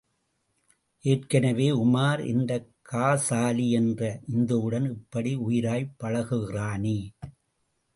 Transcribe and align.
ஏற்கெனவே, 1.05 1.67
உமார், 1.71 2.19
இந்தக் 2.19 2.71
காசாலி 2.81 3.71
என்ற 3.71 4.19
இந்துவுடன் 4.31 4.89
இப்படி 4.89 5.37
உயிராய்ப் 5.37 5.95
பழகுகிறானே. 6.03 7.09